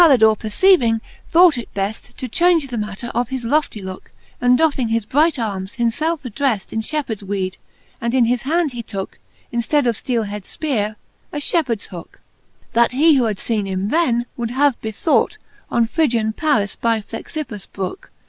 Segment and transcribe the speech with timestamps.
[0.01, 0.99] Which Caltdore perceiving,
[1.29, 4.09] thought it bell To chaunge die manner of his loftie looke;
[4.41, 7.57] And doffing his bright armes, himfelfe addreft In fliepheards weed;
[8.01, 9.19] and in his hand he tooke,
[9.51, 10.95] In ftead of fteelehead fpeare,
[11.31, 12.19] a fliepheards hooke;
[12.73, 15.37] That who had feene him then^ would have bethought
[15.69, 18.09] On Phrygian Paris by Pkxippus brooke.